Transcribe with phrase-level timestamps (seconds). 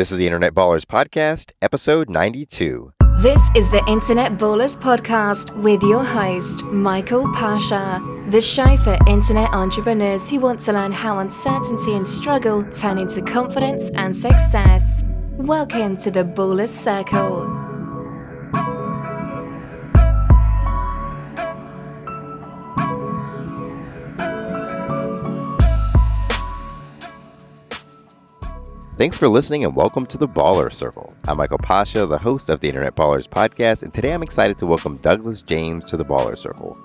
[0.00, 2.94] This is the Internet Ballers Podcast, episode 92.
[3.18, 9.52] This is the Internet Ballers Podcast with your host, Michael Pasha, the show for internet
[9.52, 15.04] entrepreneurs who want to learn how uncertainty and struggle turn into confidence and success.
[15.36, 17.69] Welcome to the Ballers Circle.
[29.00, 31.16] Thanks for listening and welcome to the Baller Circle.
[31.26, 34.66] I'm Michael Pasha, the host of the Internet Ballers podcast, and today I'm excited to
[34.66, 36.78] welcome Douglas James to the Baller Circle.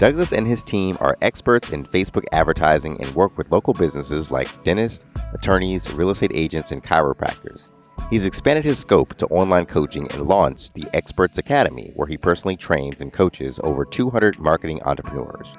[0.00, 4.64] Douglas and his team are experts in Facebook advertising and work with local businesses like
[4.64, 7.70] dentists, attorneys, real estate agents, and chiropractors.
[8.10, 12.56] He's expanded his scope to online coaching and launched the Experts Academy, where he personally
[12.56, 15.56] trains and coaches over 200 marketing entrepreneurs.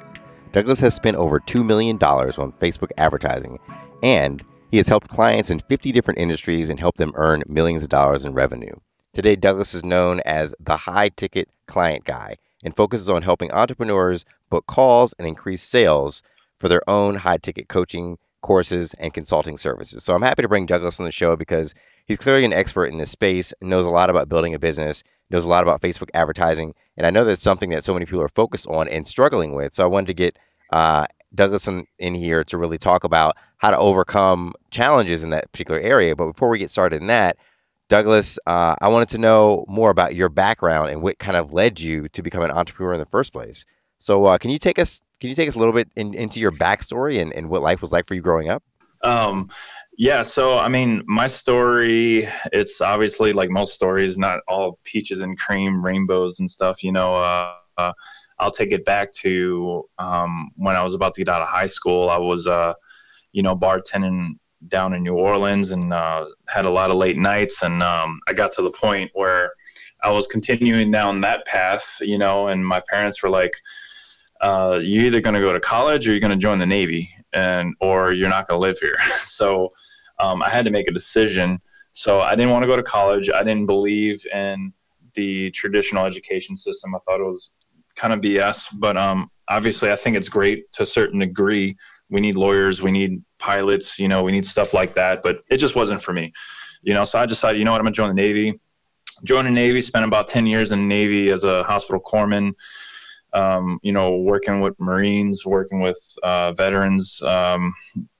[0.52, 3.58] Douglas has spent over $2 million on Facebook advertising
[4.04, 7.90] and he has helped clients in 50 different industries and helped them earn millions of
[7.90, 8.73] dollars in revenue.
[9.14, 14.25] Today, Douglas is known as the high ticket client guy and focuses on helping entrepreneurs
[14.50, 16.23] book calls and increase sales
[16.58, 20.03] for their own high ticket coaching courses and consulting services.
[20.03, 21.76] So I'm happy to bring Douglas on the show because
[22.08, 25.45] he's clearly an expert in this space, knows a lot about building a business, knows
[25.45, 28.28] a lot about Facebook advertising, and I know that's something that so many people are
[28.28, 29.76] focused on and struggling with.
[29.76, 30.39] So I wanted to get
[30.72, 31.05] uh,
[31.36, 36.16] Douglas in, here to really talk about how to overcome challenges in that particular area.
[36.16, 37.38] But before we get started in that,
[37.89, 41.80] Douglas, uh, I wanted to know more about your background and what kind of led
[41.80, 43.66] you to become an entrepreneur in the first place.
[44.00, 46.39] So, uh, can you take us can you take us a little bit in, into
[46.42, 48.61] your backstory and, and what life was like for you growing up?
[49.02, 49.50] Um,
[49.98, 50.22] yeah.
[50.22, 55.84] So, I mean, my story it's obviously like most stories, not all peaches and cream,
[55.86, 56.84] rainbows and stuff.
[56.84, 57.94] You know, uh, uh
[58.44, 61.66] I'll take it back to um, when I was about to get out of high
[61.66, 62.09] school.
[62.09, 62.73] I was, uh,
[63.31, 67.61] you know, bartending down in New Orleans and uh, had a lot of late nights.
[67.61, 69.53] And um, I got to the point where
[70.03, 73.53] I was continuing down that path, you know, and my parents were like,
[74.41, 77.09] uh, "You're either going to go to college or you're going to join the Navy,
[77.32, 79.70] and or you're not going to live here." so
[80.20, 81.59] um, I had to make a decision.
[81.93, 83.30] So I didn't want to go to college.
[83.30, 84.73] I didn't believe in
[85.14, 86.93] the traditional education system.
[86.93, 87.52] I thought it was
[87.95, 88.67] kind of BS.
[88.73, 91.77] But um, obviously, I think it's great to a certain degree.
[92.09, 95.21] We need lawyers, we need pilots, you know, we need stuff like that.
[95.23, 96.33] But it just wasn't for me,
[96.82, 97.03] you know.
[97.03, 98.59] So I decided, you know what, I'm gonna join the Navy.
[99.23, 102.53] Join the Navy, spent about 10 years in the Navy as a hospital corpsman.
[103.33, 107.73] Um, you know, working with Marines, working with uh, veterans, um,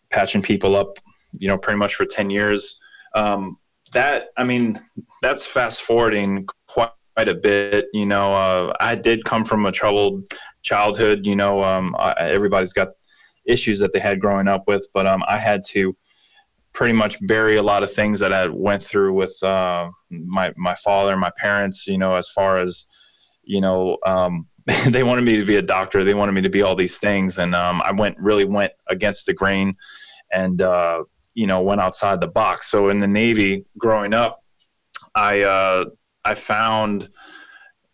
[0.10, 0.98] patching people up,
[1.38, 2.80] you know, pretty much for 10 years.
[3.14, 3.58] Um,
[3.92, 4.82] that, I mean,
[5.22, 7.86] that's fast forwarding quite quite a bit.
[7.94, 10.24] You know, uh, I did come from a troubled
[10.62, 11.26] childhood.
[11.26, 12.90] You know, um, I, everybody's got
[13.46, 15.96] issues that they had growing up with, but um, I had to
[16.74, 20.76] pretty much bury a lot of things that I went through with uh, my my
[20.76, 21.88] father, my parents.
[21.88, 22.86] You know, as far as
[23.44, 24.48] you know, um,
[24.88, 26.04] they wanted me to be a doctor.
[26.04, 29.26] They wanted me to be all these things, and um, I went really went against
[29.26, 29.76] the grain,
[30.32, 31.04] and uh,
[31.34, 32.70] you know, went outside the box.
[32.70, 34.44] So in the Navy, growing up,
[35.16, 35.86] I uh,
[36.26, 37.10] I found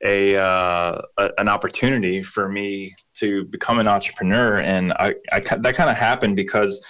[0.03, 5.75] a, uh, a, an opportunity for me to become an entrepreneur, and I, I that
[5.75, 6.85] kind of happened because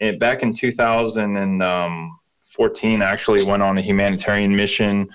[0.00, 5.08] it, back in 2014, I actually went on a humanitarian mission,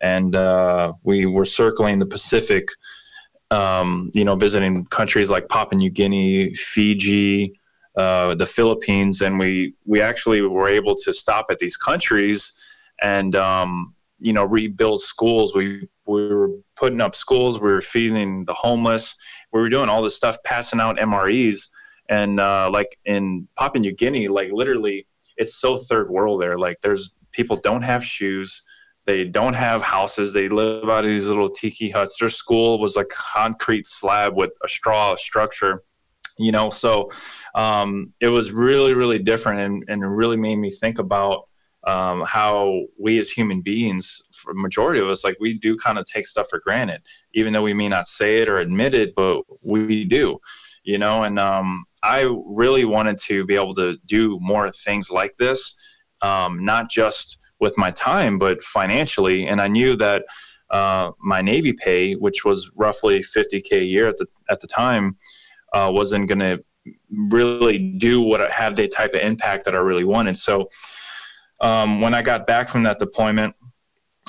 [0.00, 2.68] and uh, we were circling the Pacific.
[3.50, 7.60] Um, you know, visiting countries like Papua New Guinea, Fiji,
[7.98, 12.54] uh, the Philippines, and we we actually were able to stop at these countries
[13.02, 15.54] and um, you know rebuild schools.
[15.54, 17.60] We we were putting up schools.
[17.60, 19.14] We were feeding the homeless.
[19.52, 21.68] We were doing all this stuff passing out mres
[22.08, 25.06] and uh, like in papua new guinea like literally
[25.36, 26.58] it's so third world there.
[26.58, 28.62] Like there's people don't have shoes.
[29.06, 30.32] They don't have houses.
[30.32, 32.16] They live out of these little tiki huts.
[32.20, 35.82] Their school was a concrete slab with a straw structure
[36.38, 36.70] you know?
[36.70, 37.10] So
[37.54, 41.48] um, it was really really different and, and it really made me think about
[41.84, 46.06] um, how we as human beings, for majority of us, like we do kind of
[46.06, 47.02] take stuff for granted,
[47.34, 50.38] even though we may not say it or admit it, but we do,
[50.84, 51.24] you know.
[51.24, 55.74] And um, I really wanted to be able to do more things like this,
[56.20, 59.46] um, not just with my time, but financially.
[59.46, 60.24] And I knew that
[60.70, 65.16] uh, my Navy pay, which was roughly 50k a year at the at the time,
[65.72, 66.62] uh, wasn't going to
[67.10, 70.36] really do what have the type of impact that I really wanted.
[70.38, 70.68] So
[71.62, 73.54] um, when I got back from that deployment,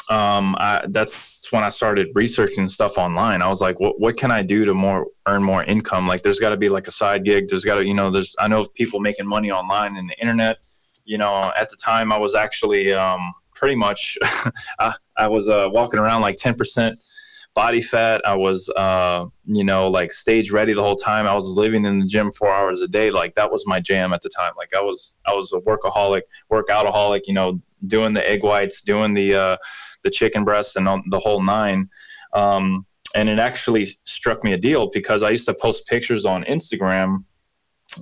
[0.09, 3.41] um, I, that's when I started researching stuff online.
[3.41, 6.07] I was like, what, what can I do to more earn more income?
[6.07, 7.47] Like, there's got to be like a side gig.
[7.47, 10.19] There's got to, you know, there's, I know of people making money online and the
[10.19, 10.57] internet,
[11.05, 14.17] you know, at the time I was actually um, pretty much,
[14.79, 16.95] I, I, was uh, walking around like 10%
[17.55, 18.21] body fat.
[18.25, 21.27] I was, uh, you know, like stage ready the whole time.
[21.27, 23.11] I was living in the gym four hours a day.
[23.11, 24.53] Like that was my jam at the time.
[24.57, 29.13] Like I was, I was a workaholic, workoutaholic, you know, doing the egg whites, doing
[29.13, 29.57] the, uh,
[30.03, 31.89] the chicken breast and the whole nine.
[32.33, 32.85] Um,
[33.15, 37.25] and it actually struck me a deal because I used to post pictures on Instagram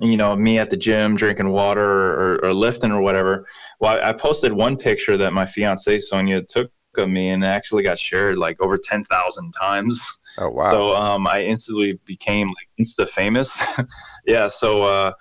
[0.00, 3.46] you know me at the gym drinking water or, or lifting or whatever
[3.78, 7.48] well I, I, posted one picture that my fiance sonia took of me and it
[7.48, 10.00] actually got shared like over 10,000 times.
[10.38, 10.70] Oh wow.
[10.70, 13.48] So um, i instantly became like insta famous.
[14.26, 15.12] Yeah so uh,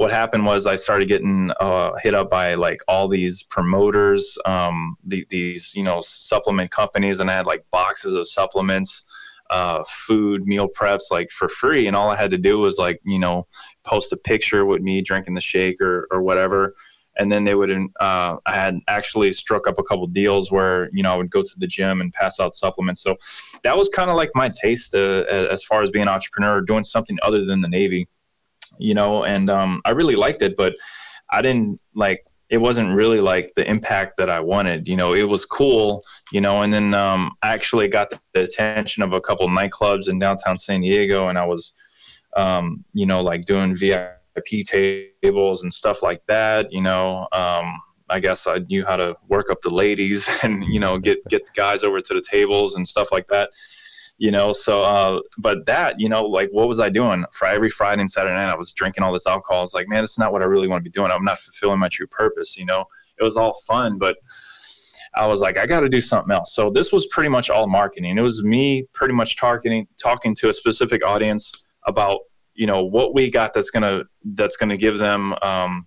[0.00, 4.96] what happened was i started getting uh, hit up by like all these promoters um,
[5.04, 9.02] the, these you know supplement companies and i had like boxes of supplements
[9.50, 12.98] uh, food meal preps like for free and all i had to do was like
[13.04, 13.46] you know
[13.84, 16.74] post a picture with me drinking the shake or, or whatever
[17.20, 17.70] and then they would
[18.00, 21.42] uh, i had actually struck up a couple deals where you know i would go
[21.42, 23.14] to the gym and pass out supplements so
[23.62, 26.82] that was kind of like my taste uh, as far as being an entrepreneur doing
[26.82, 28.08] something other than the navy
[28.78, 30.74] you know and um, i really liked it but
[31.30, 34.88] i didn't like it wasn't really like the impact that I wanted.
[34.88, 36.02] You know, it was cool,
[36.32, 40.08] you know, and then um, I actually got the attention of a couple of nightclubs
[40.08, 41.72] in downtown San Diego, and I was,
[42.36, 44.19] um, you know, like doing VIP
[44.66, 46.72] tables and stuff like that.
[46.72, 47.80] You know, um,
[48.10, 51.46] I guess I knew how to work up the ladies and you know get get
[51.46, 53.50] the guys over to the tables and stuff like that
[54.18, 57.24] you know so uh, but that you know like what was i doing?
[57.32, 59.64] For every friday and saturday night i was drinking all this alcohol.
[59.64, 61.10] It's like man it's not what i really want to be doing.
[61.10, 62.84] I'm not fulfilling my true purpose you know?
[63.18, 64.16] It was all fun but
[65.16, 66.54] i was like i got to do something else.
[66.54, 68.18] So this was pretty much all marketing.
[68.18, 71.52] It was me pretty much targeting talking to a specific audience
[71.86, 72.20] about
[72.60, 74.02] you know what we got that's gonna
[74.34, 75.86] that's gonna give them um,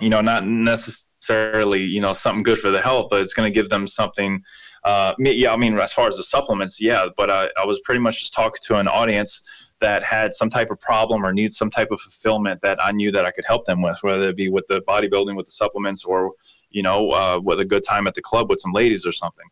[0.00, 3.68] you know not necessarily you know something good for the health but it's gonna give
[3.68, 4.42] them something
[4.84, 8.00] uh, yeah, I mean, as far as the supplements, yeah, but I, I was pretty
[8.00, 9.42] much just talking to an audience
[9.80, 13.12] that had some type of problem or needs some type of fulfillment that I knew
[13.12, 16.04] that I could help them with, whether it be with the bodybuilding, with the supplements,
[16.04, 16.32] or
[16.70, 19.46] you know, uh, with a good time at the club with some ladies or something.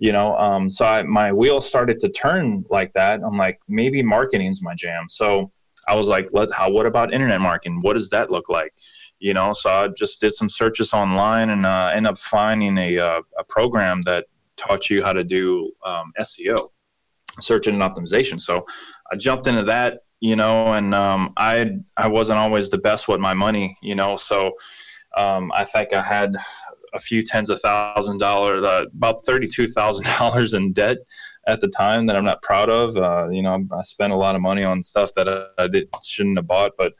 [0.00, 3.20] You know, um, so I, my wheels started to turn like that.
[3.24, 5.08] I'm like, maybe marketing's my jam.
[5.08, 5.52] So
[5.90, 6.70] I was like, let how?
[6.70, 7.80] What about internet marketing?
[7.82, 8.72] What does that look like?
[9.18, 12.98] You know, so I just did some searches online and uh, ended up finding a,
[12.98, 14.26] uh, a program that
[14.56, 16.70] taught you how to do um, SEO,
[17.40, 18.40] search engine optimization.
[18.40, 18.64] So
[19.10, 23.20] I jumped into that, you know, and um, I I wasn't always the best with
[23.20, 24.52] my money, you know, so
[25.16, 26.36] um, I think I had
[26.94, 30.98] a few tens of thousand dollars, uh, about thirty-two thousand dollars in debt
[31.46, 32.96] at the time that I'm not proud of.
[32.96, 35.88] Uh, you know, I spent a lot of money on stuff that I, I did,
[36.02, 36.94] shouldn't have bought, but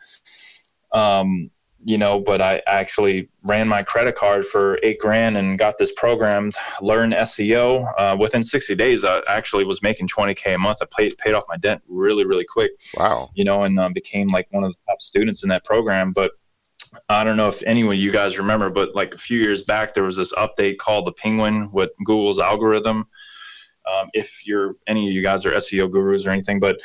[0.93, 1.51] um,
[1.85, 5.91] you know, but I actually ran my credit card for eight grand and got this
[5.93, 6.53] program,
[6.83, 7.91] learn SEO.
[7.97, 10.79] Uh, within 60 days, I actually was making 20K a month.
[10.83, 12.73] I paid, paid off my debt really, really quick.
[12.97, 13.31] Wow.
[13.35, 16.13] You know, and uh, became like one of the top students in that program.
[16.13, 16.33] But
[17.09, 20.05] I don't know if anyone you guys remember, but like a few years back, there
[20.05, 23.07] was this update called the Penguin with Google's algorithm.
[23.91, 26.77] Um, if you're any of you guys are SEO gurus or anything, but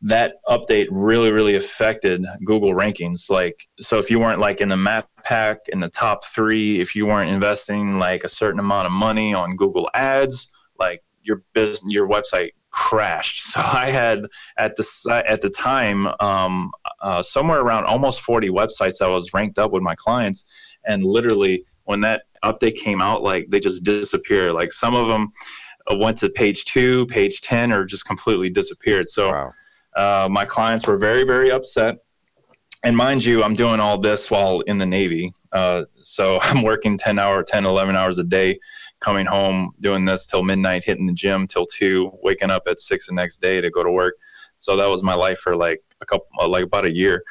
[0.00, 3.28] that update really really affected google rankings.
[3.28, 6.94] Like so if you weren't like in the map pack in the top three if
[6.94, 10.48] you weren't investing like a certain amount of money on google ads
[10.78, 13.44] like your business your website crashed.
[13.52, 16.70] So i had at the at the time um,
[17.02, 20.44] uh, somewhere around almost 40 websites that was ranked up with my clients.
[20.86, 24.52] And literally when that update came out like they just disappeared.
[24.52, 25.32] Like some of them
[25.94, 29.52] went to page two page 10 or just completely disappeared so wow
[29.98, 31.96] uh, my clients were very, very upset.
[32.84, 35.34] And mind you, I'm doing all this while in the Navy.
[35.52, 38.60] Uh, so I'm working 10 hour, 10, 11 hours a day,
[39.00, 43.08] coming home, doing this till midnight, hitting the gym till two, waking up at six
[43.08, 44.14] the next day to go to work.
[44.54, 47.24] So that was my life for like a couple, uh, like about a year.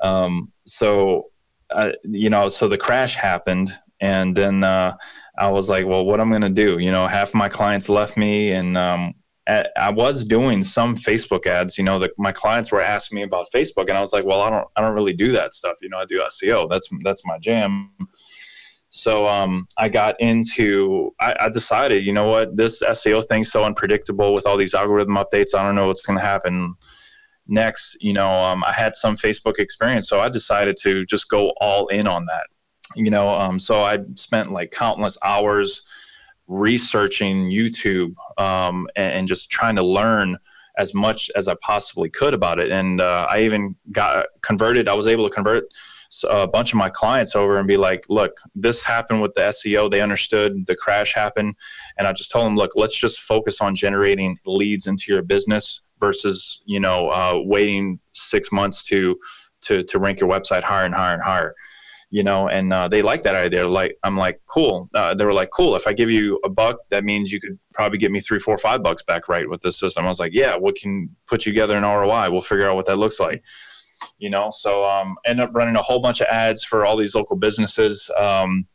[0.00, 1.30] Um, so,
[1.70, 4.96] uh, you know, so the crash happened and then, uh,
[5.36, 8.16] I was like, well, what I'm going to do, you know, half my clients left
[8.16, 9.14] me and, um,
[9.46, 11.76] I was doing some Facebook ads.
[11.76, 14.48] You know, my clients were asking me about Facebook, and I was like, "Well, I
[14.48, 15.76] don't, I don't really do that stuff.
[15.82, 16.68] You know, I do SEO.
[16.70, 17.90] That's that's my jam."
[18.88, 21.10] So um, I got into.
[21.20, 25.16] I, I decided, you know what, this SEO thing's so unpredictable with all these algorithm
[25.16, 25.54] updates.
[25.54, 26.74] I don't know what's going to happen
[27.46, 27.98] next.
[28.00, 31.88] You know, um, I had some Facebook experience, so I decided to just go all
[31.88, 32.46] in on that.
[32.94, 35.82] You know, um, so I spent like countless hours
[36.46, 40.36] researching YouTube um, and, and, just trying to learn
[40.76, 42.70] as much as I possibly could about it.
[42.70, 44.88] And uh, I even got converted.
[44.88, 45.64] I was able to convert
[46.28, 49.90] a bunch of my clients over and be like, look, this happened with the SEO.
[49.90, 51.54] They understood the crash happened.
[51.96, 55.80] And I just told them, look, let's just focus on generating leads into your business
[55.98, 59.18] versus, you know, uh, waiting six months to,
[59.62, 61.54] to, to rank your website higher and higher and higher
[62.14, 63.66] you know, and uh, they like that idea.
[63.66, 64.88] Like, I'm like, cool.
[64.94, 65.74] Uh, they were like, cool.
[65.74, 68.56] If I give you a buck, that means you could probably get me three, four,
[68.56, 70.04] five bucks back, right, with this system.
[70.04, 72.30] I was like, yeah, we can put you together an ROI?
[72.30, 73.42] We'll figure out what that looks like
[74.18, 77.14] you know so um end up running a whole bunch of ads for all these
[77.14, 78.66] local businesses um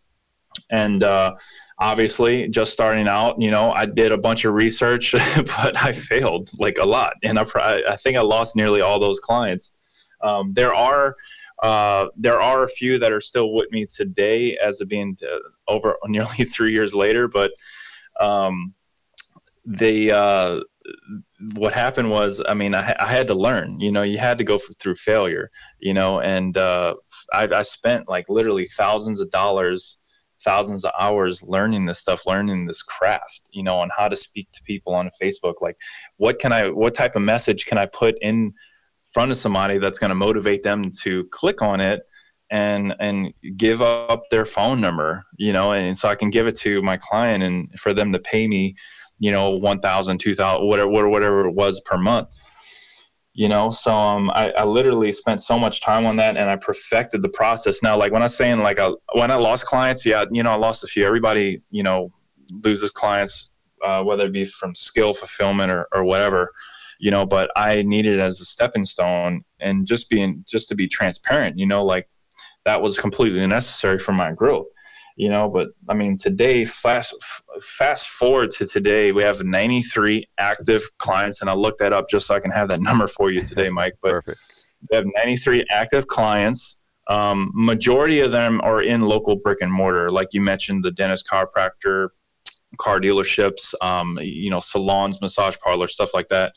[0.71, 1.31] and uh
[1.77, 6.49] obviously just starting out you know i did a bunch of research but i failed
[6.57, 7.43] like a lot and i
[7.87, 9.73] i think i lost nearly all those clients
[10.21, 11.15] um, there are
[11.63, 15.37] uh, there are a few that are still with me today as of being uh,
[15.67, 17.51] over nearly three years later but
[18.19, 18.73] um,
[19.65, 20.59] they uh,
[21.53, 23.79] what happened was, I mean, I, I, had to learn.
[23.79, 25.51] You know, you had to go for, through failure.
[25.79, 26.95] You know, and uh,
[27.33, 29.97] I, I spent like literally thousands of dollars,
[30.43, 33.41] thousands of hours learning this stuff, learning this craft.
[33.51, 35.55] You know, on how to speak to people on Facebook.
[35.61, 35.77] Like,
[36.17, 36.69] what can I?
[36.69, 38.53] What type of message can I put in
[39.13, 42.01] front of somebody that's going to motivate them to click on it?
[42.51, 46.55] and and give up their phone number you know and so i can give it
[46.55, 48.75] to my client and for them to pay me
[49.19, 52.29] you know, 1000, 2000, whatever, whatever it was per month.
[53.33, 56.57] You know, so um, I, I literally spent so much time on that and I
[56.57, 57.81] perfected the process.
[57.81, 60.55] Now, like when I'm saying like I, when I lost clients, yeah, you know, I
[60.55, 61.05] lost a few.
[61.05, 62.11] Everybody, you know,
[62.51, 63.51] loses clients,
[63.85, 66.51] uh, whether it be from skill fulfillment or, or whatever
[66.99, 70.75] you know but i needed it as a stepping stone and just being just to
[70.75, 72.07] be transparent you know like
[72.65, 74.67] that was completely necessary for my growth
[75.15, 77.15] you know but i mean today fast
[77.61, 82.27] fast forward to today we have 93 active clients and i looked that up just
[82.27, 84.39] so i can have that number for you today mike but Perfect.
[84.89, 86.77] we have 93 active clients
[87.07, 91.27] um, majority of them are in local brick and mortar like you mentioned the dentist
[91.27, 92.09] chiropractor
[92.77, 96.53] car dealerships um, you know salons massage parlors stuff like that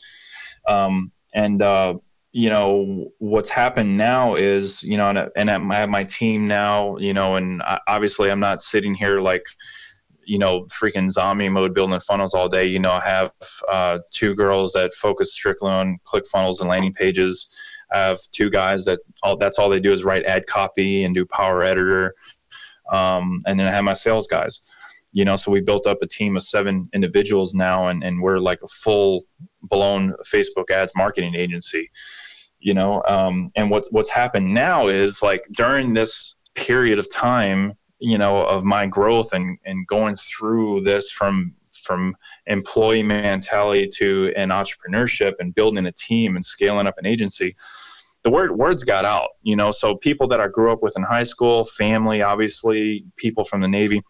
[0.67, 1.95] um, and uh,
[2.31, 6.97] you know what's happened now is you know and, and at my, my team now
[6.97, 9.45] you know and I, obviously i'm not sitting here like
[10.25, 12.65] you know freaking zombie mode building funnels all day.
[12.65, 13.31] You know i have
[13.71, 17.47] uh, two girls that focus strictly on click funnels and landing pages.
[17.91, 21.13] I have two guys that all that's all they do is write ad copy and
[21.13, 22.15] do power editor.
[22.91, 24.61] Um, and then i have my sales guys
[25.13, 28.39] you know so we built up a team of seven individuals now and, and we're
[28.39, 29.23] like a full
[29.61, 31.89] blown facebook ads marketing agency
[32.59, 37.73] you know um, and what's what's happened now is like during this period of time
[37.99, 41.53] you know of my growth and and going through this from
[41.83, 42.15] from
[42.47, 47.55] employee mentality to an entrepreneurship and building a team and scaling up an agency
[48.23, 49.71] the word words got out you know.
[49.71, 53.67] So people that i grew up with in high school family obviously people from the
[53.67, 54.01] navy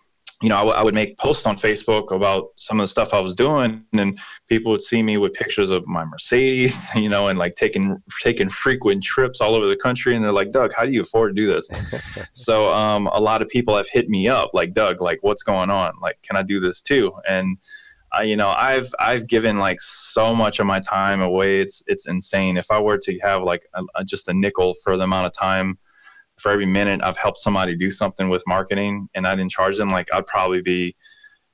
[0.44, 3.14] you know, I, w- I would make posts on Facebook about some of the stuff
[3.14, 4.20] I was doing, and
[4.50, 8.50] people would see me with pictures of my Mercedes, you know, and like taking taking
[8.50, 10.14] frequent trips all over the country.
[10.14, 11.70] And they're like, Doug, how do you afford to do this?
[12.34, 15.70] so um, a lot of people have hit me up, like, Doug, like, what's going
[15.70, 15.94] on?
[16.02, 17.14] Like, can I do this too?
[17.26, 17.58] And
[18.12, 21.62] I, you know, I've I've given like so much of my time away.
[21.62, 22.58] It's it's insane.
[22.58, 25.32] If I were to have like a, a, just a nickel for the amount of
[25.32, 25.80] time
[26.44, 29.90] for every minute I've helped somebody do something with marketing and I didn't charge them,
[29.90, 30.96] like I'd probably be,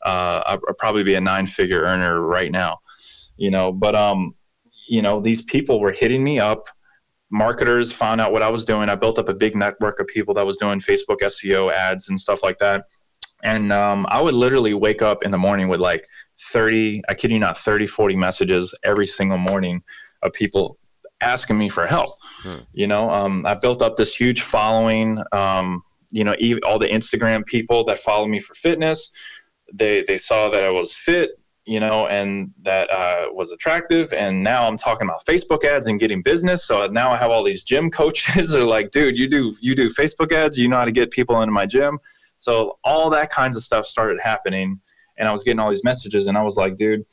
[0.03, 2.79] uh, I'd probably be a nine figure earner right now,
[3.37, 4.33] you know, but, um,
[4.87, 6.67] you know, these people were hitting me up.
[7.31, 8.89] Marketers found out what I was doing.
[8.89, 12.19] I built up a big network of people that was doing Facebook SEO ads and
[12.19, 12.85] stuff like that.
[13.43, 16.07] And um, I would literally wake up in the morning with like
[16.51, 19.83] 30, I kid you not, 30, 40 messages every single morning
[20.23, 20.78] of people
[21.21, 22.09] asking me for help.
[22.41, 22.57] Hmm.
[22.73, 25.21] You know, um, I built up this huge following.
[25.31, 29.11] Um, you know, all the Instagram people that follow me for fitness,
[29.73, 31.31] they they saw that I was fit.
[31.65, 34.11] You know, and that uh, was attractive.
[34.11, 36.65] And now I'm talking about Facebook ads and getting business.
[36.65, 38.55] So now I have all these gym coaches.
[38.55, 40.57] are like, dude, you do you do Facebook ads.
[40.57, 41.99] You know how to get people into my gym.
[42.39, 44.79] So all that kinds of stuff started happening,
[45.17, 47.05] and I was getting all these messages, and I was like, dude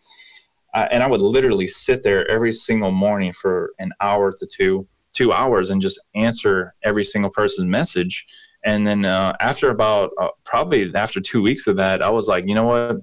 [0.91, 5.33] and I would literally sit there every single morning for an hour to two, two
[5.33, 8.27] hours, and just answer every single person's message.
[8.65, 12.47] And then uh, after about uh, probably after two weeks of that, I was like,
[12.47, 12.97] you know what?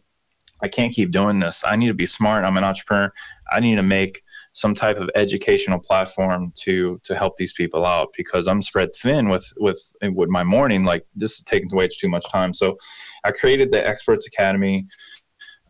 [0.61, 1.61] I can't keep doing this.
[1.65, 2.45] I need to be smart.
[2.45, 3.11] I'm an entrepreneur.
[3.51, 8.09] I need to make some type of educational platform to to help these people out
[8.15, 10.85] because I'm spread thin with with with my morning.
[10.85, 12.53] Like this is taking way too much time.
[12.53, 12.77] So
[13.23, 14.87] I created the Experts Academy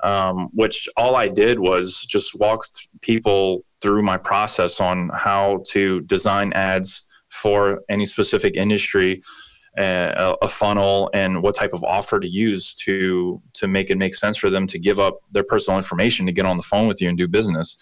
[0.03, 2.67] um, which all I did was just walk
[3.01, 9.23] people through my process on how to design ads for any specific industry
[9.77, 14.15] a, a, funnel and what type of offer to use to to make it make
[14.15, 17.01] sense for them to give up their personal information to get on the phone with
[17.01, 17.75] you and do business.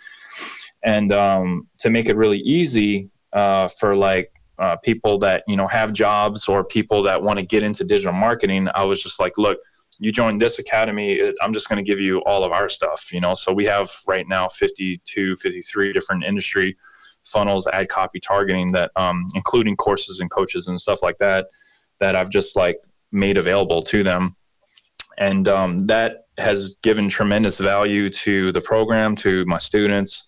[0.84, 5.68] And um, to make it really easy uh, for like uh, people that you know
[5.68, 9.36] have jobs or people that want to get into digital marketing i was just like
[9.38, 9.58] look
[10.02, 13.22] you join this academy i'm just going to give you all of our stuff you
[13.22, 16.76] know so we have right now 52 53 different industry
[17.24, 21.48] funnels ad copy targeting that um, including courses and coaches and stuff like that
[22.02, 22.80] that I've just like
[23.12, 24.36] made available to them.
[25.18, 30.24] And um, that has given tremendous value to the program, to my students,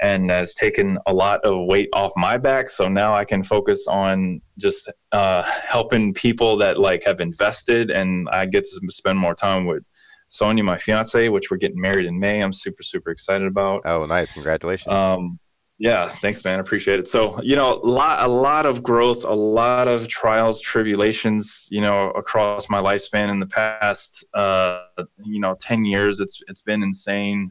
[0.00, 2.68] and has taken a lot of weight off my back.
[2.68, 8.28] So now I can focus on just uh, helping people that like have invested, and
[8.30, 9.84] I get to spend more time with
[10.28, 12.40] Sonia, my fiance, which we're getting married in May.
[12.40, 13.82] I'm super super excited about.
[13.84, 14.32] Oh, nice!
[14.32, 15.00] Congratulations.
[15.00, 15.38] Um,
[15.78, 16.60] yeah, thanks, man.
[16.60, 17.08] Appreciate it.
[17.08, 21.80] So, you know, a lot, a lot of growth, a lot of trials, tribulations, you
[21.80, 24.82] know, across my lifespan in the past, uh,
[25.18, 26.20] you know, ten years.
[26.20, 27.50] It's it's been insane.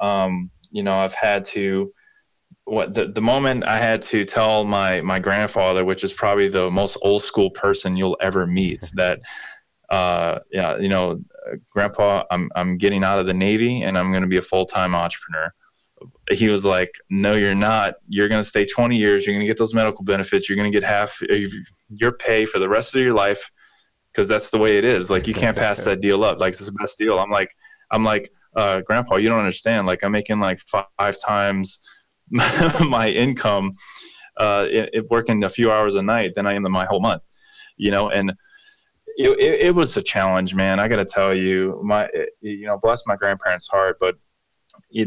[0.00, 1.92] Um, you know, I've had to
[2.64, 6.70] what the, the moment I had to tell my my grandfather, which is probably the
[6.70, 9.20] most old school person you'll ever meet, that
[9.88, 11.20] uh, yeah, you know,
[11.72, 14.66] Grandpa, I'm I'm getting out of the Navy and I'm going to be a full
[14.66, 15.52] time entrepreneur
[16.30, 17.94] he was like, "No, you're not.
[18.08, 19.26] You're going to stay 20 years.
[19.26, 20.48] You're going to get those medical benefits.
[20.48, 21.20] You're going to get half
[21.88, 23.50] your pay for the rest of your life
[24.12, 25.10] because that's the way it is.
[25.10, 26.40] Like you can't pass that deal up.
[26.40, 27.54] Like it's the best deal." I'm like,
[27.90, 29.86] I'm like, uh, "Grandpa, you don't understand.
[29.86, 31.80] Like I'm making like five times
[32.30, 33.72] my income,
[34.36, 37.00] uh, it, it working a few hours a night than I am in my whole
[37.00, 37.22] month,
[37.76, 38.34] you know." And
[39.16, 40.80] it, it, it was a challenge, man.
[40.80, 42.08] I got to tell you, my
[42.40, 44.16] you know, bless my grandparents' heart, but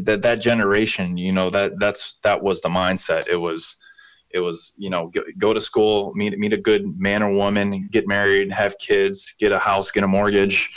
[0.03, 3.27] that that generation, you know, that that's that was the mindset.
[3.27, 3.75] It was
[4.29, 7.87] it was you know go, go, to school, meet meet a good man or woman,
[7.91, 10.69] get married, have kids, get a house, get a mortgage,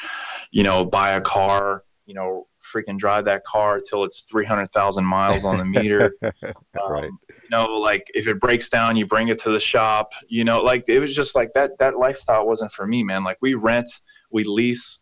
[0.50, 2.46] you know, buy a car, you know,
[2.76, 6.12] freaking drive that car till it's three hundred thousand miles on the meter.
[6.22, 6.32] um,
[6.88, 7.10] right.
[7.28, 10.12] You know, like if it breaks down, you bring it to the shop.
[10.28, 11.78] You know, like it was just like that.
[11.78, 13.24] That lifestyle wasn't for me, man.
[13.24, 13.88] Like we rent,
[14.30, 15.00] we lease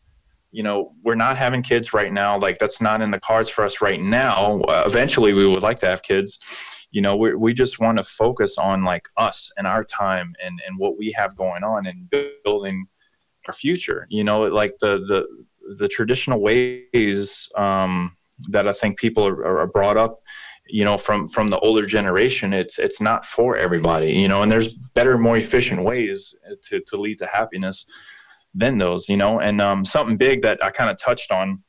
[0.54, 3.64] you know we're not having kids right now like that's not in the cards for
[3.64, 6.38] us right now uh, eventually we would like to have kids
[6.92, 10.60] you know we we just want to focus on like us and our time and
[10.66, 12.08] and what we have going on and
[12.44, 12.86] building
[13.48, 15.26] our future you know like the the
[15.78, 18.16] the traditional ways um,
[18.48, 20.20] that i think people are, are brought up
[20.68, 24.50] you know from from the older generation it's it's not for everybody you know and
[24.50, 27.86] there's better more efficient ways to to lead to happiness
[28.54, 31.62] than those, you know, and um, something big that I kind of touched on,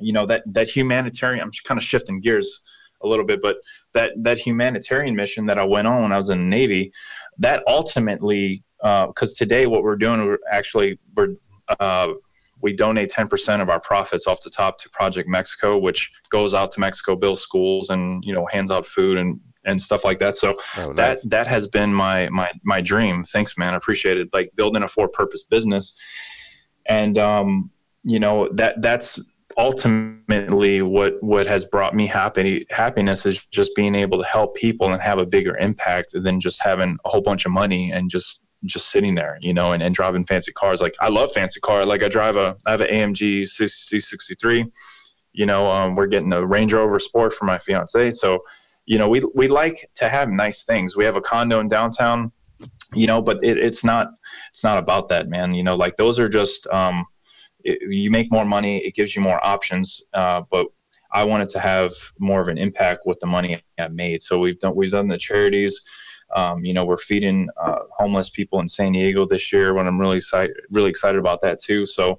[0.00, 1.42] you know, that that humanitarian.
[1.42, 2.62] I'm kind of shifting gears
[3.02, 3.58] a little bit, but
[3.94, 6.92] that that humanitarian mission that I went on when I was in the Navy,
[7.38, 11.36] that ultimately, because uh, today what we're doing, we're actually we're
[11.80, 12.08] uh,
[12.62, 16.70] we donate 10% of our profits off the top to Project Mexico, which goes out
[16.72, 20.36] to Mexico, builds schools, and you know hands out food and and stuff like that.
[20.36, 21.22] So oh, nice.
[21.22, 23.24] that that has been my my my dream.
[23.24, 23.74] Thanks, man.
[23.74, 24.28] I appreciate it.
[24.32, 25.92] Like building a for purpose business,
[26.86, 27.70] and um,
[28.04, 29.20] you know that that's
[29.58, 34.92] ultimately what what has brought me happy happiness is just being able to help people
[34.92, 38.40] and have a bigger impact than just having a whole bunch of money and just
[38.66, 41.86] just sitting there you know and, and driving fancy cars like i love fancy car
[41.86, 44.70] like i drive a i have an amg c63
[45.32, 48.42] you know um, we're getting a range rover sport for my fiance so
[48.86, 50.96] you know, we we like to have nice things.
[50.96, 52.32] We have a condo in downtown,
[52.94, 54.12] you know, but it, it's not
[54.50, 55.54] it's not about that, man.
[55.54, 57.04] You know, like those are just um,
[57.64, 60.68] it, you make more money, it gives you more options, uh, but
[61.12, 64.22] I wanted to have more of an impact with the money I made.
[64.22, 65.80] So we've done we've done the charities.
[66.34, 69.74] Um, you know, we're feeding uh, homeless people in San Diego this year.
[69.74, 71.86] When I'm really excited, really excited about that too.
[71.86, 72.18] So,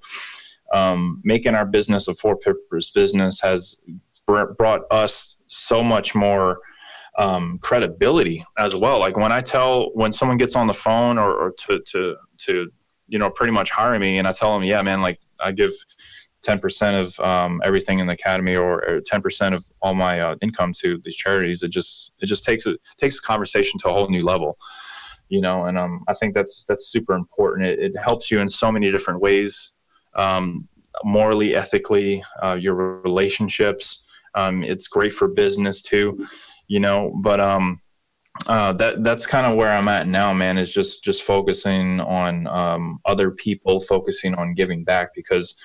[0.73, 3.77] um, making our business a for-purpose business has
[4.25, 6.59] brought us so much more
[7.17, 8.99] um, credibility as well.
[8.99, 12.71] Like when I tell when someone gets on the phone or, or to to to
[13.07, 15.71] you know pretty much hire me, and I tell them, yeah, man, like I give.
[16.45, 20.71] 10% of um, everything in the academy or, or 10% of all my uh, income
[20.73, 24.09] to these charities it just it just takes it takes the conversation to a whole
[24.09, 24.57] new level
[25.29, 28.47] you know and um, i think that's that's super important it, it helps you in
[28.47, 29.73] so many different ways
[30.15, 30.67] um,
[31.03, 34.03] morally ethically uh, your relationships
[34.37, 36.25] um, it's great for business too,
[36.67, 37.13] you know.
[37.21, 37.81] But um,
[38.45, 40.57] uh, that that's kind of where I'm at now, man.
[40.57, 45.55] Is just just focusing on um, other people, focusing on giving back because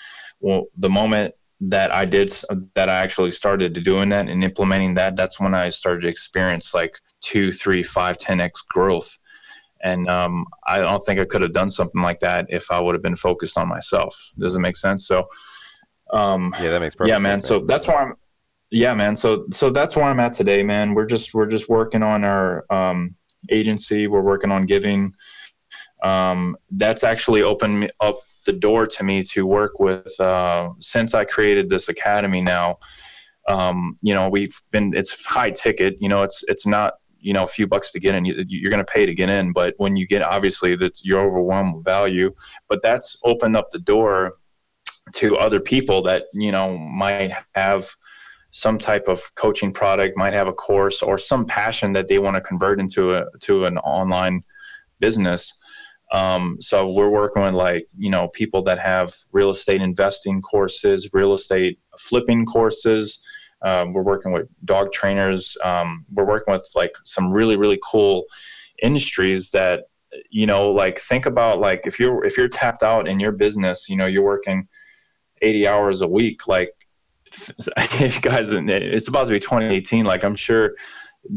[0.42, 2.34] well, the moment that I did
[2.74, 6.74] that I actually started doing that and implementing that, that's when I started to experience
[6.74, 9.18] like two, three, five, ten x growth
[9.82, 12.94] and um, I don't think I could have done something like that if I would
[12.94, 14.32] have been focused on myself.
[14.38, 15.06] Does it make sense?
[15.06, 15.28] So,
[16.12, 17.40] um, yeah, that makes perfect yeah, man.
[17.40, 17.60] Sense, man.
[17.60, 18.14] So that's where I'm.
[18.70, 19.16] Yeah, man.
[19.16, 20.94] So so that's where I'm at today, man.
[20.94, 23.16] We're just we're just working on our um,
[23.50, 24.06] agency.
[24.06, 25.14] We're working on giving.
[26.02, 30.18] Um, that's actually opened me up the door to me to work with.
[30.20, 32.78] Uh, since I created this academy now,
[33.48, 34.94] um, you know, we've been.
[34.94, 35.96] It's high ticket.
[36.00, 38.84] You know, it's it's not you know a few bucks to get in you're going
[38.84, 42.34] to pay to get in but when you get obviously that's you're overwhelmed with value
[42.68, 44.32] but that's opened up the door
[45.12, 47.94] to other people that you know might have
[48.50, 52.34] some type of coaching product might have a course or some passion that they want
[52.34, 54.42] to convert into a to an online
[55.00, 55.54] business
[56.12, 61.08] um, so we're working with like you know people that have real estate investing courses
[61.12, 63.20] real estate flipping courses
[63.62, 65.56] um, we're working with dog trainers.
[65.62, 68.24] Um, we're working with like some really really cool
[68.82, 69.84] industries that
[70.30, 73.88] you know like think about like if you're if you're tapped out in your business,
[73.88, 74.68] you know you're working
[75.40, 76.46] 80 hours a week.
[76.48, 76.74] Like
[77.76, 80.04] if guys, it's about to be 2018.
[80.04, 80.74] Like I'm sure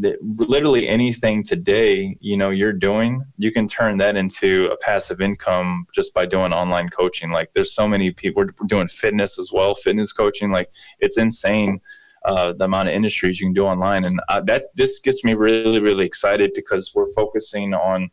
[0.01, 5.21] that literally anything today you know you're doing you can turn that into a passive
[5.21, 9.51] income just by doing online coaching like there's so many people we're doing fitness as
[9.53, 11.79] well fitness coaching like it's insane
[12.25, 14.05] uh, the amount of industries you can do online.
[14.05, 18.09] And uh, that this gets me really, really excited because we're focusing on.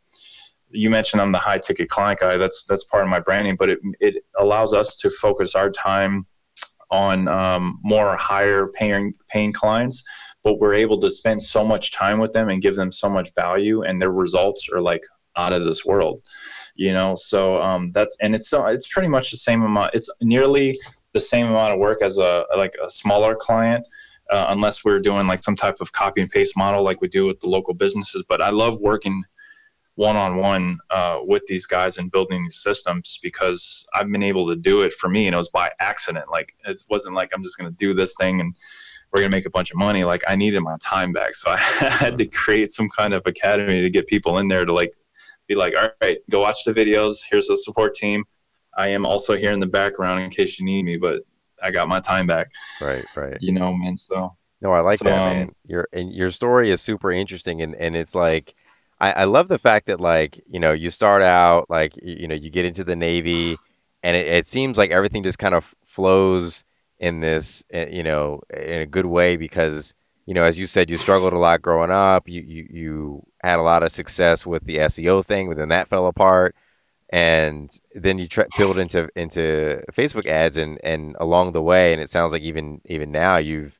[0.74, 2.36] You mentioned I'm the high ticket client guy.
[2.36, 6.26] That's that's part of my branding, but it it allows us to focus our time
[6.90, 10.02] on um, more higher paying paying clients.
[10.44, 13.32] But we're able to spend so much time with them and give them so much
[13.34, 15.02] value, and their results are like
[15.36, 16.22] out of this world
[16.74, 17.14] you know?
[17.16, 20.74] So um that's and it's so it's pretty much the same amount it's nearly
[21.12, 23.86] the same amount of work as a like a smaller client
[24.30, 27.26] uh, unless we're doing like some type of copy and paste model like we do
[27.26, 29.22] with the local businesses but i love working
[29.96, 34.80] one-on-one uh, with these guys and building these systems because i've been able to do
[34.80, 37.70] it for me and it was by accident like it wasn't like i'm just going
[37.70, 38.54] to do this thing and
[39.12, 41.50] we're going to make a bunch of money like i needed my time back so
[41.52, 44.92] i had to create some kind of academy to get people in there to like
[45.46, 48.24] be like all right go watch the videos here's a support team
[48.76, 51.22] I am also here in the background in case you need me, but
[51.62, 52.50] I got my time back.
[52.80, 53.36] Right, right.
[53.40, 53.96] You know, man.
[53.96, 55.42] So no, I like so, that, man.
[55.48, 58.54] Um, your and your story is super interesting, and and it's like.
[59.00, 62.36] I, I love the fact that like you know you start out like you know
[62.36, 63.58] you get into the Navy,
[64.04, 66.62] and it, it seems like everything just kind of flows
[66.98, 69.94] in this eh, you know in a good way because
[70.26, 72.28] you know as you said you struggled a lot growing up.
[72.28, 75.88] You you, you had a lot of success with the SEO thing but then that
[75.88, 76.54] fell apart.
[77.10, 78.26] And then you
[78.56, 82.80] build into into Facebook ads, and and along the way, and it sounds like even
[82.86, 83.78] even now you've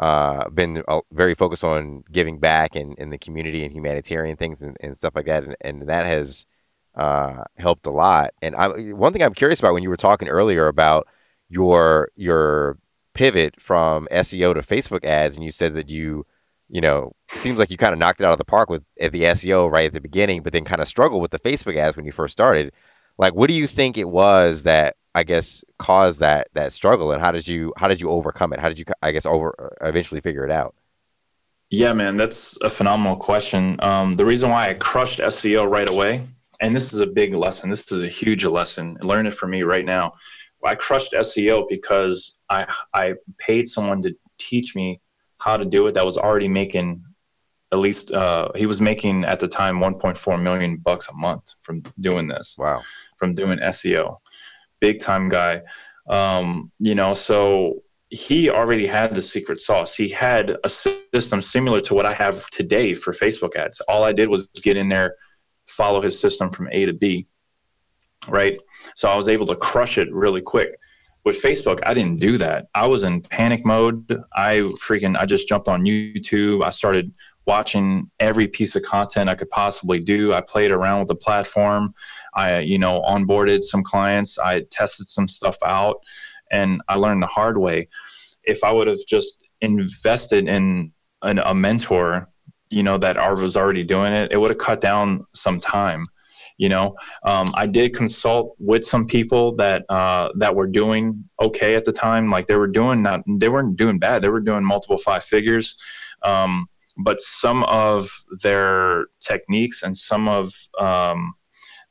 [0.00, 4.62] uh, been uh, very focused on giving back in, in the community and humanitarian things
[4.62, 6.46] and, and stuff like that, and, and that has
[6.94, 8.30] uh, helped a lot.
[8.40, 11.06] And I, one thing I'm curious about when you were talking earlier about
[11.50, 12.78] your your
[13.12, 16.24] pivot from SEO to Facebook ads, and you said that you
[16.70, 18.84] you know, it seems like you kind of knocked it out of the park with
[19.00, 21.76] at the SEO right at the beginning, but then kind of struggled with the Facebook
[21.76, 22.72] ads when you first started.
[23.18, 27.20] Like, what do you think it was that I guess caused that that struggle, and
[27.20, 28.60] how did you how did you overcome it?
[28.60, 30.74] How did you I guess over eventually figure it out?
[31.70, 33.76] Yeah, man, that's a phenomenal question.
[33.80, 36.26] Um, the reason why I crushed SEO right away,
[36.60, 37.70] and this is a big lesson.
[37.70, 38.98] This is a huge lesson.
[39.02, 40.14] Learn it from me right now.
[40.64, 45.00] I crushed SEO because I I paid someone to teach me
[45.38, 47.02] how to do it that was already making
[47.72, 51.82] at least uh, he was making at the time 1.4 million bucks a month from
[52.00, 52.56] doing this.
[52.58, 52.82] Wow.
[53.16, 54.16] From doing SEO,
[54.80, 55.62] big time guy.
[56.08, 59.94] Um, you know, so he already had the secret sauce.
[59.94, 63.80] He had a system similar to what I have today for Facebook ads.
[63.82, 65.14] All I did was get in there,
[65.68, 67.26] follow his system from A to B.
[68.28, 68.58] Right.
[68.96, 70.76] So I was able to crush it really quick
[71.24, 72.68] with Facebook, I didn't do that.
[72.74, 74.22] I was in panic mode.
[74.34, 76.64] I freaking, I just jumped on YouTube.
[76.64, 77.12] I started
[77.46, 80.32] watching every piece of content I could possibly do.
[80.32, 81.94] I played around with the platform.
[82.34, 84.38] I, you know, onboarded some clients.
[84.38, 85.96] I tested some stuff out
[86.50, 87.88] and I learned the hard way.
[88.44, 92.28] If I would have just invested in an, a mentor,
[92.70, 96.06] you know, that was already doing it, it would have cut down some time
[96.60, 96.94] you know?
[97.24, 101.92] Um, i did consult with some people that uh, that were doing okay at the
[101.92, 102.30] time.
[102.30, 104.22] Like they were doing not they weren't doing bad.
[104.22, 105.76] They were doing multiple five figures.
[106.22, 106.68] Um,
[106.98, 108.10] but some of
[108.42, 111.32] their techniques and some of um,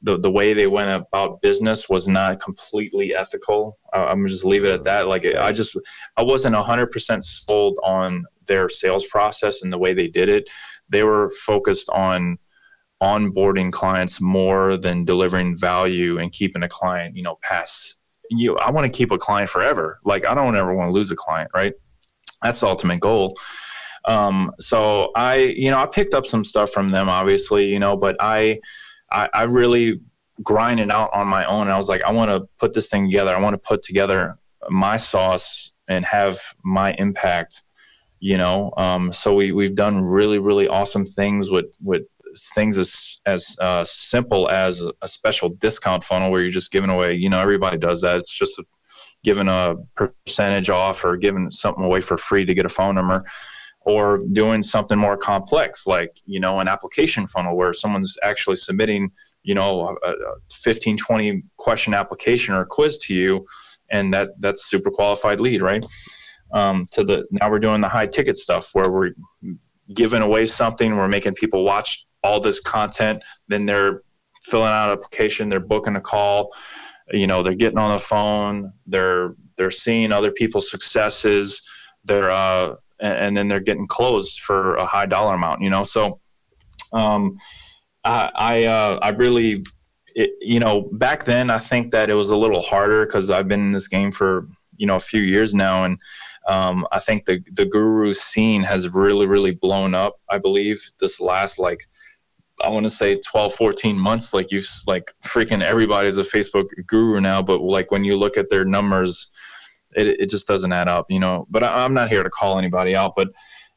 [0.04, 3.80] the, the way they went about business was not completely ethical.
[3.94, 5.08] Uh, i'm just leave it at that.
[5.08, 5.76] Like i just
[6.16, 10.48] i wasn't 100% sold on their sales process and the way they did it.
[10.90, 12.38] They were focused on
[13.02, 17.98] onboarding clients more than delivering value and keeping a client, you know, past
[18.30, 18.58] you.
[18.58, 20.00] I want to keep a client forever.
[20.04, 21.74] Like I don't ever want to lose a client, right?
[22.44, 23.38] That's the ultimate goal.
[24.06, 27.98] Um, so I, you know, I picked up some stuff from them, obviously, you know,
[27.98, 28.60] but I,
[29.12, 30.00] I, I really
[30.42, 31.68] grinded out on my own.
[31.68, 33.36] I was like, I want to put this thing together.
[33.36, 34.38] I want to put together
[34.70, 37.64] my sauce and have my impact
[38.20, 42.04] you know um, so we we've done really really awesome things with with
[42.54, 47.14] things as as uh, simple as a special discount funnel where you're just giving away
[47.14, 48.18] you know everybody does that.
[48.18, 48.64] It's just a,
[49.24, 53.24] giving a percentage off or giving something away for free to get a phone number
[53.82, 59.12] or doing something more complex like you know an application funnel where someone's actually submitting
[59.44, 60.16] you know a, a
[60.52, 63.46] 15 20 question application or quiz to you
[63.90, 65.86] and that that's super qualified lead right?
[66.52, 69.12] Um, to the now we're doing the high ticket stuff where we're
[69.94, 74.02] giving away something we're making people watch all this content then they're
[74.44, 76.52] filling out an application they're booking a call
[77.12, 81.62] you know they're getting on the phone they're they're seeing other people's successes
[82.06, 86.20] they're uh and, then they're getting closed for a high dollar amount you know so
[86.94, 87.38] um
[88.04, 89.64] i i uh i really
[90.16, 93.48] it, you know back then i think that it was a little harder because i've
[93.48, 95.98] been in this game for you know a few years now and
[96.48, 100.20] um, I think the the guru scene has really really blown up.
[100.30, 101.88] I believe this last like
[102.62, 104.34] I want to say 12, 14 months.
[104.34, 108.50] Like you like freaking everybody's a Facebook guru now, but like when you look at
[108.50, 109.28] their numbers,
[109.96, 111.48] it it just doesn't add up, you know.
[111.50, 113.30] But I, am not here to call anybody out, but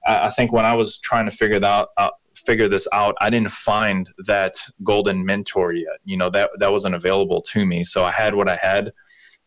[0.07, 1.89] I, I think when I was trying to figure that out.
[1.97, 2.11] Uh,
[2.47, 6.93] figure this out i didn't find that golden mentor yet you know that that wasn't
[6.93, 8.91] available to me so i had what i had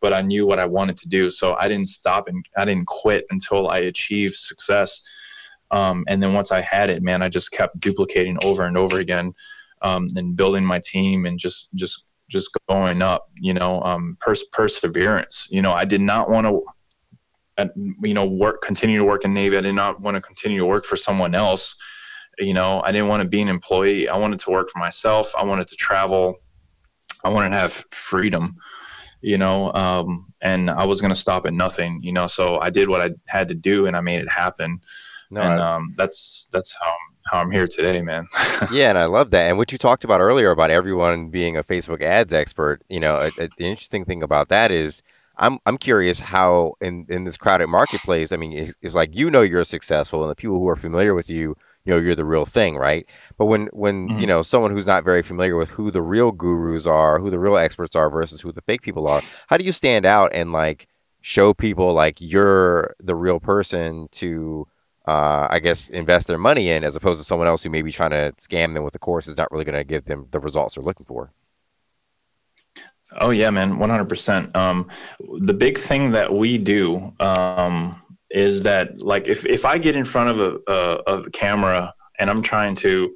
[0.06, 1.32] but I knew what I wanted to do.
[1.32, 5.02] So I didn't stop and I didn't quit until I achieved success.
[5.76, 8.98] Um, and then once I had it, man, I just kept duplicating over and over
[8.98, 9.34] again,
[9.82, 13.30] um, and building my team and just just just going up.
[13.40, 15.48] You know, um, pers- perseverance.
[15.50, 16.62] You know, I did not want to.
[18.02, 19.58] You know, work continue to work in Navy.
[19.58, 21.76] I did not want to continue to work for someone else.
[22.38, 24.10] You know, I didn't want to be an employee.
[24.10, 25.34] I wanted to work for myself.
[25.38, 26.36] I wanted to travel.
[27.24, 28.58] I wanted to have freedom
[29.26, 32.70] you know, um, and I was going to stop at nothing, you know, so I
[32.70, 34.82] did what I had to do and I made it happen.
[35.36, 36.94] No, and I, um, that's, that's how,
[37.28, 38.28] how I'm here today, man.
[38.72, 38.90] yeah.
[38.90, 39.48] And I love that.
[39.48, 43.16] And what you talked about earlier about everyone being a Facebook ads expert, you know,
[43.16, 45.02] a, a, the interesting thing about that is,
[45.38, 48.32] I'm I'm curious how in in this crowded marketplace.
[48.32, 51.30] I mean, it's like you know you're successful, and the people who are familiar with
[51.30, 54.20] you you know you're the real thing right but when when mm-hmm.
[54.20, 57.40] you know someone who's not very familiar with who the real gurus are who the
[57.40, 60.52] real experts are versus who the fake people are how do you stand out and
[60.52, 60.88] like
[61.22, 64.68] show people like you're the real person to
[65.08, 67.92] uh, I guess invest their money in as opposed to someone else who may be
[67.92, 70.40] trying to scam them with a course is not really going to give them the
[70.40, 71.32] results they're looking for.
[73.20, 74.54] Oh yeah, man, one hundred percent.
[74.56, 74.90] Um,
[75.40, 80.04] the big thing that we do, um, is that like if, if I get in
[80.04, 83.16] front of a, a, a camera and I'm trying to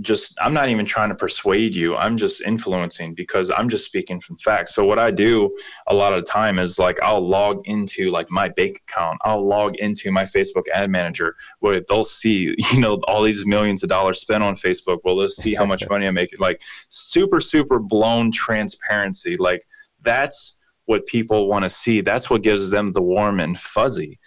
[0.00, 1.96] just I'm not even trying to persuade you.
[1.96, 4.74] I'm just influencing because I'm just speaking from facts.
[4.74, 5.56] So what I do
[5.88, 9.18] a lot of the time is like I'll log into like my bank account.
[9.24, 13.82] I'll log into my Facebook ad manager where they'll see, you know, all these millions
[13.82, 14.98] of dollars spent on Facebook.
[15.04, 16.38] Well, let's see how much money I'm making.
[16.38, 19.36] Like super, super blown transparency.
[19.36, 19.66] Like
[20.02, 22.00] that's what people want to see.
[22.00, 24.18] That's what gives them the warm and fuzzy,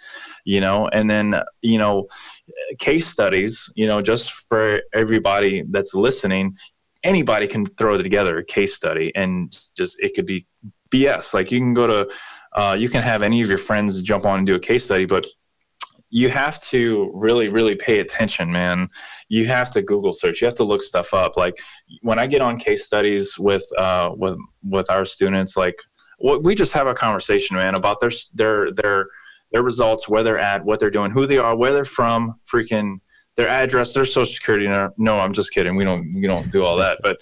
[0.44, 0.86] you know.
[0.88, 2.06] And then, you know,
[2.78, 6.56] case studies, you know, just for everybody that's listening,
[7.02, 10.46] anybody can throw together a case study and just it could be
[10.90, 11.34] BS.
[11.34, 12.10] Like you can go to,
[12.54, 15.04] uh, you can have any of your friends jump on and do a case study,
[15.04, 15.26] but
[16.14, 18.90] you have to really really pay attention man.
[19.30, 20.42] You have to google search.
[20.42, 21.38] You have to look stuff up.
[21.38, 21.58] Like
[22.02, 25.76] when i get on case studies with uh with with our students like
[26.22, 29.06] we just have a conversation, man, about their their their
[29.52, 33.00] their results, where they're at, what they're doing, who they are, where they're from, freaking
[33.36, 34.68] their address, their social security.
[34.68, 35.76] number—no, I'm just kidding.
[35.76, 37.20] We don't we don't do all that, but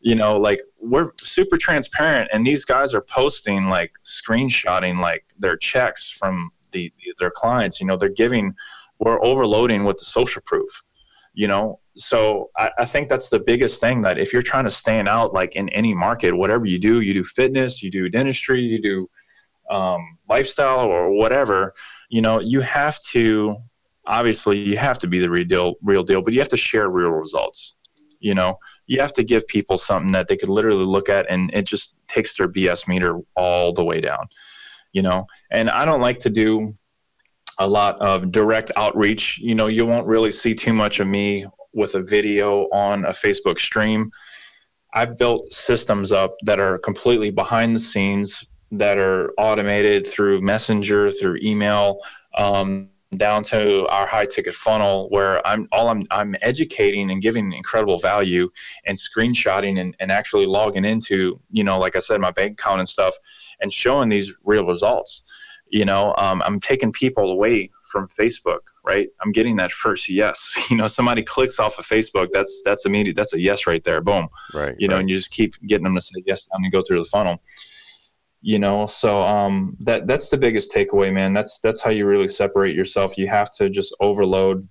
[0.00, 5.56] you know, like we're super transparent, and these guys are posting like screenshotting like their
[5.56, 7.80] checks from the their clients.
[7.80, 8.54] You know, they're giving.
[9.00, 10.70] We're overloading with the social proof.
[11.34, 14.70] You know, so I, I, think that's the biggest thing that if you're trying to
[14.70, 18.60] stand out like in any market whatever you do you do fitness you do dentistry
[18.60, 19.08] you do
[19.70, 21.74] um, lifestyle or whatever
[22.10, 23.56] you know you have to
[24.06, 26.88] obviously you have to be the real deal real deal but you have to share
[26.88, 27.74] real results.
[28.20, 31.50] You know you have to give people something that they could literally look at and
[31.52, 34.26] it just takes their bs meter all the way down
[34.92, 35.26] you know?
[35.50, 36.74] And i don't like to do
[37.58, 39.38] a lot of direct outreach.
[39.38, 43.10] You know you won't really see too much of me with a video on a
[43.10, 44.10] Facebook stream.
[44.92, 48.44] I've built systems up that are completely behind the scenes,
[48.78, 52.00] that are automated through Messenger, through email,
[52.36, 57.52] um, down to our high ticket funnel where I'm all I'm I'm educating and giving
[57.52, 58.50] incredible value
[58.86, 62.80] and screenshotting and, and actually logging into, you know, like I said, my bank account
[62.80, 63.14] and stuff
[63.60, 65.22] and showing these real results.
[65.68, 69.08] You know, um, I'm taking people away from Facebook, right?
[69.22, 70.54] I'm getting that first yes.
[70.70, 74.00] You know, somebody clicks off of Facebook, that's that's immediate, that's a yes right there.
[74.00, 74.28] Boom.
[74.52, 74.74] Right.
[74.78, 75.00] You know, right.
[75.00, 77.40] and you just keep getting them to say yes and go through the funnel
[78.44, 78.84] you know?
[78.84, 81.32] So um, that that's the biggest takeaway man.
[81.32, 83.16] That's that's how you really separate yourself.
[83.16, 84.68] You have to just overload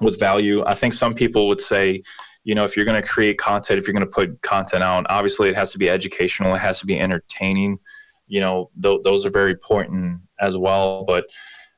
[0.00, 0.64] with value.
[0.64, 2.02] I think some people would say
[2.44, 5.06] you know if you're going to create content if you're going to put content out
[5.08, 7.78] obviously it has to be educational it has to be entertaining.
[8.26, 11.26] You know th- those are very important as well but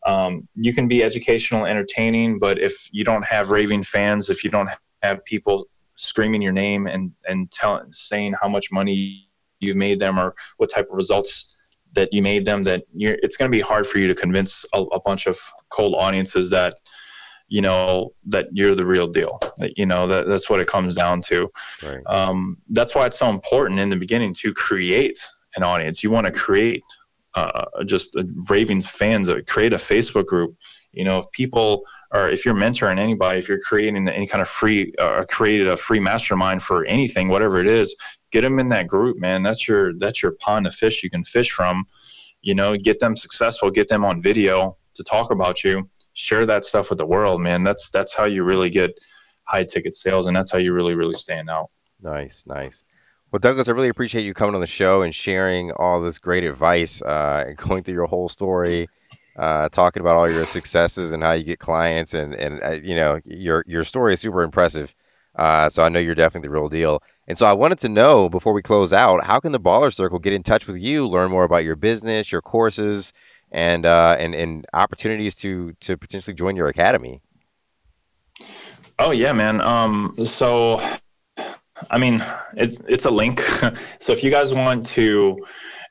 [0.06, 4.50] um, you can be educational entertaining but if you don't have raving fans if you
[4.50, 4.70] don't
[5.02, 5.66] have people
[5.96, 9.28] screaming your name and and telling saying how much money
[9.60, 11.56] you've made them or what type of results
[11.94, 14.64] that you made them that you're it's going to be hard for you to convince
[14.74, 15.38] a, a, bunch of
[15.70, 16.74] cold audiences that
[17.48, 20.94] you know that you're the real deal that you know that that's what it comes
[20.94, 21.48] down to
[21.82, 22.02] right.
[22.06, 25.18] um, that's why it's so important in the beginning to create
[25.56, 26.82] an audience you want to create
[27.34, 28.16] uh, just
[28.48, 30.56] ravings fans create a facebook group.
[30.92, 34.48] You know if people or if you're mentoring anybody if you're creating any kind of
[34.48, 37.96] free uh, created a free mastermind for anything whatever it is
[38.30, 39.42] get them in that group man.
[39.42, 41.86] That's your that's your pond of fish you can fish from.
[42.42, 45.90] You know get them successful get them on video to talk about you.
[46.12, 47.64] Share that stuff with the world man.
[47.64, 48.92] That's that's how you really get
[49.44, 51.70] high ticket sales and that's how you really really stand out.
[52.00, 52.84] Nice nice
[53.34, 56.44] well, Douglas, I really appreciate you coming on the show and sharing all this great
[56.44, 58.88] advice, uh, and going through your whole story,
[59.36, 62.94] uh, talking about all your successes and how you get clients, and and uh, you
[62.94, 64.94] know your your story is super impressive.
[65.34, 67.02] Uh, so I know you're definitely the real deal.
[67.26, 70.20] And so I wanted to know before we close out, how can the Baller Circle
[70.20, 73.12] get in touch with you, learn more about your business, your courses,
[73.50, 77.20] and uh, and and opportunities to to potentially join your academy?
[79.00, 79.60] Oh yeah, man.
[79.60, 80.78] Um, so
[81.90, 82.24] I mean,
[82.56, 83.40] it's it's a link.
[83.98, 85.44] so if you guys want to,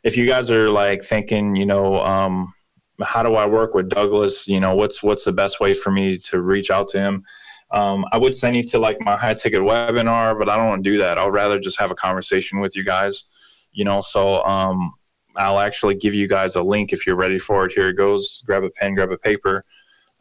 [0.04, 2.54] if you guys are like thinking, you know, um,
[3.02, 4.48] how do I work with Douglas?
[4.48, 7.24] You know, what's what's the best way for me to reach out to him?
[7.72, 10.84] Um, I would send you to like my high ticket webinar, but I don't want
[10.84, 11.17] to do that.
[11.17, 13.24] I'll rather just have a conversation with you guys.
[13.72, 14.93] You know, so um,
[15.36, 17.72] I'll actually give you guys a link if you're ready for it.
[17.74, 18.43] Here it goes.
[18.46, 19.65] Grab a pen, grab a paper.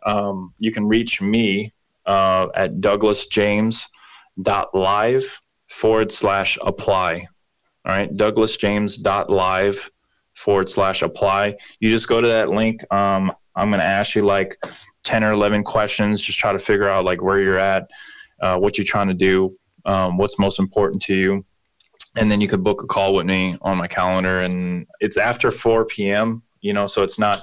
[0.05, 1.72] Um, you can reach me
[2.07, 5.40] uh, at douglasjames.live
[5.72, 7.26] forward slash apply.
[7.85, 9.90] All right, douglasjames.live
[10.35, 11.56] forward slash apply.
[11.80, 12.80] You just go to that link.
[12.92, 14.56] Um, I'm going to ask you like
[15.04, 17.90] 10 or 11 questions, just try to figure out like where you're at,
[18.40, 19.50] uh, what you're trying to do,
[19.85, 21.44] um, what's most important to you.
[22.16, 24.40] And then you could book a call with me on my calendar.
[24.40, 27.40] And it's after 4 p.m., you know, so it's not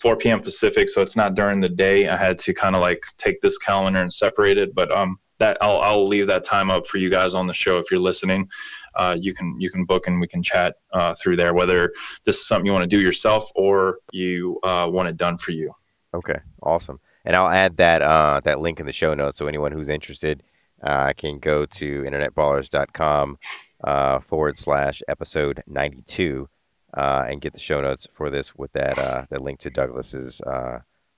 [0.00, 0.40] 4 p.m.
[0.40, 2.08] Pacific, so it's not during the day.
[2.08, 4.74] I had to kind of like take this calendar and separate it.
[4.74, 7.78] But um, that I'll, I'll leave that time up for you guys on the show
[7.78, 8.48] if you're listening.
[8.94, 11.92] Uh, you can you can book and we can chat uh, through there whether
[12.24, 15.52] this is something you want to do yourself or you uh, want it done for
[15.52, 15.72] you.
[16.14, 16.98] Okay, awesome.
[17.24, 20.42] And I'll add that uh, that link in the show notes so anyone who's interested
[20.82, 23.38] uh, can go to internetballers.com
[23.84, 26.48] uh, forward slash episode 92
[26.94, 30.40] and get the show notes for this with that that link to Douglas's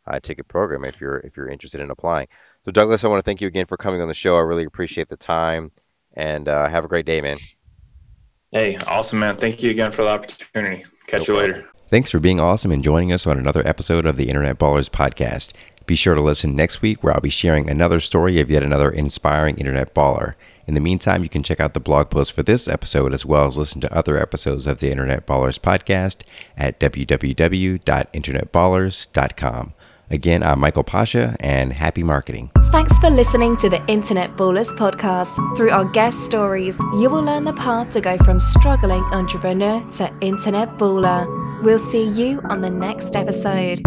[0.09, 2.29] high ticket program if you're if you're interested in applying.
[2.64, 4.37] So, Douglas, I want to thank you again for coming on the show.
[4.37, 5.73] I really appreciate the time,
[6.14, 7.38] and uh, have a great day, man.
[8.51, 9.37] Hey, awesome, man.
[9.37, 10.85] Thank you again for the opportunity.
[11.07, 11.68] Catch no you later.
[11.90, 15.53] Thanks for being awesome and joining us on another episode of the Internet Ballers podcast.
[15.87, 18.90] Be sure to listen next week where I'll be sharing another story of yet another
[18.90, 20.35] inspiring internet baller.
[20.66, 23.47] In the meantime, you can check out the blog post for this episode as well
[23.47, 26.25] as listen to other episodes of the Internet Ballers podcast
[26.59, 29.73] at www.internetballers.com.
[30.11, 32.51] Again, I'm Michael Pasha, and happy marketing.
[32.73, 35.35] Thanks for listening to the Internet Ballers podcast.
[35.57, 40.12] Through our guest stories, you will learn the path to go from struggling entrepreneur to
[40.20, 41.26] internet baller.
[41.62, 43.83] We'll see you on the next episode.